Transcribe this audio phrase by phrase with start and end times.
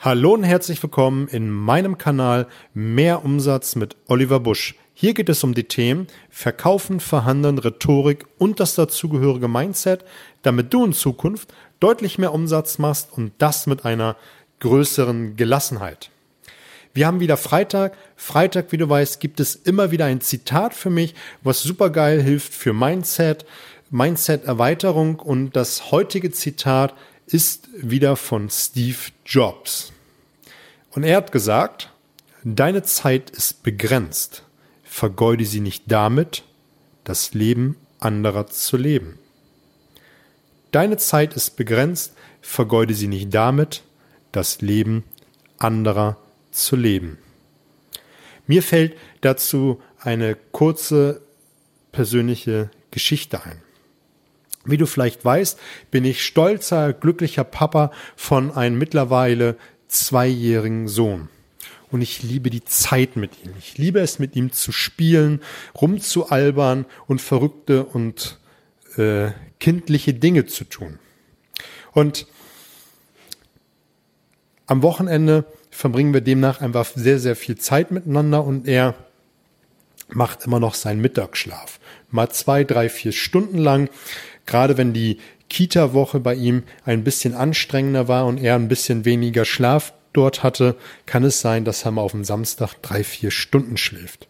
[0.00, 4.76] Hallo und herzlich willkommen in meinem Kanal Mehr Umsatz mit Oliver Busch.
[4.94, 10.04] Hier geht es um die Themen Verkaufen, Verhandeln, Rhetorik und das dazugehörige Mindset,
[10.42, 14.14] damit du in Zukunft deutlich mehr Umsatz machst und das mit einer
[14.60, 16.10] größeren Gelassenheit.
[16.94, 17.96] Wir haben wieder Freitag.
[18.14, 22.22] Freitag, wie du weißt, gibt es immer wieder ein Zitat für mich, was super geil
[22.22, 23.44] hilft für Mindset,
[23.90, 26.94] Mindset-Erweiterung und das heutige Zitat
[27.32, 29.92] ist wieder von Steve Jobs.
[30.90, 31.92] Und er hat gesagt,
[32.42, 34.42] deine Zeit ist begrenzt.
[34.82, 36.44] Vergeude sie nicht damit,
[37.04, 39.18] das Leben anderer zu leben.
[40.70, 42.14] Deine Zeit ist begrenzt.
[42.40, 43.82] Vergeude sie nicht damit,
[44.32, 45.04] das Leben
[45.58, 46.16] anderer
[46.50, 47.18] zu leben.
[48.46, 51.20] Mir fällt dazu eine kurze
[51.92, 53.60] persönliche Geschichte ein.
[54.68, 55.58] Wie du vielleicht weißt,
[55.90, 59.56] bin ich stolzer, glücklicher Papa von einem mittlerweile
[59.88, 61.28] zweijährigen Sohn.
[61.90, 63.52] Und ich liebe die Zeit mit ihm.
[63.58, 65.40] Ich liebe es, mit ihm zu spielen,
[65.80, 68.38] rumzualbern und verrückte und
[68.96, 70.98] äh, kindliche Dinge zu tun.
[71.92, 72.26] Und
[74.66, 78.94] am Wochenende verbringen wir demnach einfach sehr, sehr viel Zeit miteinander und er
[80.10, 81.80] macht immer noch seinen Mittagsschlaf.
[82.10, 83.88] Mal zwei, drei, vier Stunden lang
[84.48, 85.18] gerade wenn die
[85.48, 90.74] Kita-Woche bei ihm ein bisschen anstrengender war und er ein bisschen weniger Schlaf dort hatte,
[91.06, 94.26] kann es sein, dass er mal auf dem Samstag drei, vier Stunden schläft.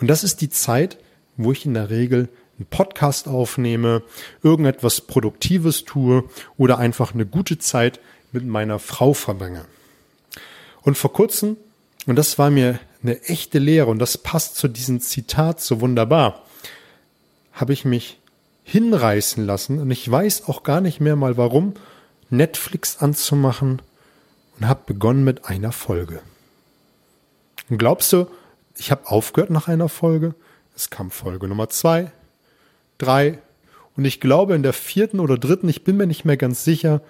[0.00, 0.98] Und das ist die Zeit,
[1.36, 2.28] wo ich in der Regel
[2.58, 4.02] einen Podcast aufnehme,
[4.42, 6.24] irgendetwas Produktives tue
[6.58, 8.00] oder einfach eine gute Zeit
[8.32, 9.64] mit meiner Frau verbringe.
[10.82, 11.56] Und vor kurzem,
[12.06, 16.42] und das war mir eine echte Lehre und das passt zu diesem Zitat so wunderbar,
[17.52, 18.18] habe ich mich
[18.64, 21.74] hinreißen lassen und ich weiß auch gar nicht mehr mal warum,
[22.30, 23.82] Netflix anzumachen
[24.58, 26.20] und habe begonnen mit einer Folge.
[27.68, 28.26] Und glaubst du,
[28.76, 30.34] ich habe aufgehört nach einer Folge?
[30.74, 32.12] Es kam Folge Nummer zwei,
[32.98, 33.38] drei
[33.96, 37.02] und ich glaube in der vierten oder dritten, ich bin mir nicht mehr ganz sicher,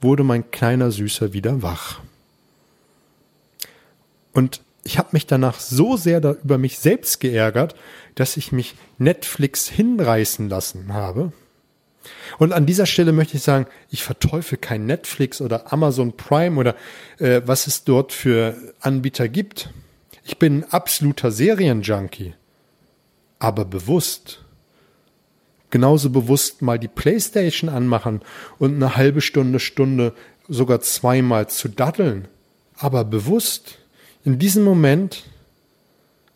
[0.00, 2.00] wurde mein kleiner Süßer wieder wach.
[4.32, 7.74] Und ich habe mich danach so sehr da über mich selbst geärgert,
[8.14, 11.32] dass ich mich Netflix hinreißen lassen habe.
[12.38, 16.74] Und an dieser Stelle möchte ich sagen, ich verteufel kein Netflix oder Amazon Prime oder
[17.18, 19.70] äh, was es dort für Anbieter gibt.
[20.24, 22.34] Ich bin ein absoluter Serienjunkie,
[23.38, 24.44] aber bewusst.
[25.70, 28.20] Genauso bewusst mal die Playstation anmachen
[28.58, 30.12] und eine halbe Stunde, Stunde,
[30.48, 32.28] sogar zweimal zu daddeln,
[32.76, 33.78] aber bewusst.
[34.24, 35.24] In diesem Moment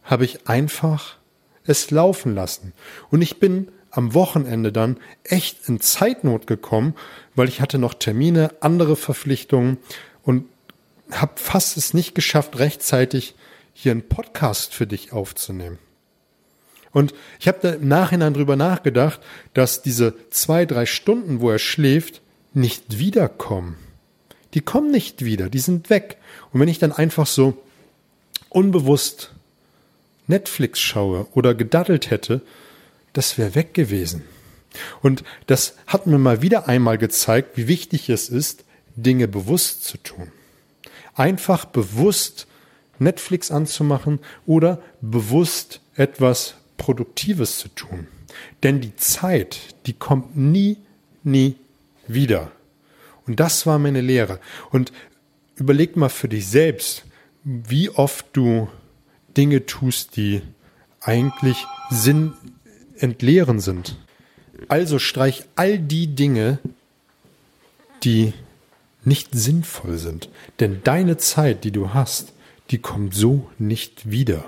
[0.02, 1.16] habe ich einfach
[1.64, 2.72] es laufen lassen.
[3.10, 6.94] Und ich bin am Wochenende dann echt in Zeitnot gekommen,
[7.34, 9.78] weil ich hatte noch Termine, andere Verpflichtungen
[10.22, 10.44] und
[11.10, 13.34] habe fast es nicht geschafft, rechtzeitig
[13.72, 15.78] hier einen Podcast für dich aufzunehmen.
[16.92, 19.20] Und ich habe da im Nachhinein drüber nachgedacht,
[19.54, 22.22] dass diese zwei, drei Stunden, wo er schläft,
[22.54, 23.76] nicht wiederkommen.
[24.54, 26.16] Die kommen nicht wieder, die sind weg.
[26.52, 27.62] Und wenn ich dann einfach so
[28.48, 29.32] unbewusst
[30.26, 32.42] Netflix schaue oder gedaddelt hätte,
[33.12, 34.24] das wäre weg gewesen.
[35.00, 38.64] Und das hat mir mal wieder einmal gezeigt, wie wichtig es ist,
[38.96, 40.32] Dinge bewusst zu tun.
[41.14, 42.46] Einfach bewusst
[42.98, 48.06] Netflix anzumachen oder bewusst etwas Produktives zu tun.
[48.62, 50.78] Denn die Zeit, die kommt nie,
[51.22, 51.56] nie
[52.06, 52.52] wieder.
[53.26, 54.40] Und das war meine Lehre.
[54.70, 54.92] Und
[55.56, 57.04] überleg mal für dich selbst,
[57.46, 58.68] wie oft du
[59.36, 60.42] Dinge tust, die
[61.00, 62.32] eigentlich Sinn
[62.98, 63.96] entleeren sind.
[64.68, 66.58] Also streich all die Dinge,
[68.02, 68.32] die
[69.04, 70.28] nicht sinnvoll sind.
[70.58, 72.32] Denn deine Zeit, die du hast,
[72.70, 74.44] die kommt so nicht wieder.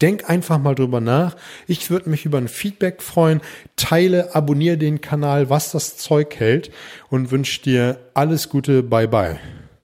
[0.00, 1.36] Denk einfach mal drüber nach.
[1.66, 3.42] Ich würde mich über ein Feedback freuen.
[3.76, 6.70] Teile, abonniere den Kanal, was das Zeug hält
[7.10, 8.82] und wünsche dir alles Gute.
[8.82, 9.38] Bye bye.